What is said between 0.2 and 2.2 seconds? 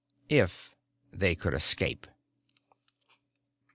If they could escape.